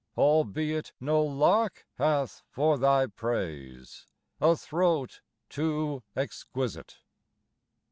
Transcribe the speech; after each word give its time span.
albeit 0.17 0.93
no 0.99 1.21
lark 1.21 1.85
Hath 1.99 2.41
for 2.49 2.79
thy 2.79 3.05
praise 3.05 4.07
a 4.39 4.55
throat 4.55 5.21
too 5.47 6.01
exquisite. 6.15 6.97